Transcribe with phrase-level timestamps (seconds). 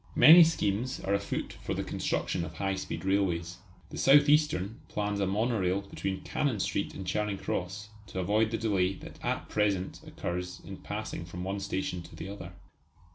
[0.15, 3.57] Many schemes are afoot for the construction of high speed railways.
[3.91, 8.57] The South Eastern plans a monorail between Cannon Street and Charing Cross to avoid the
[8.57, 12.53] delay that at present occurs in passing from one station to the other.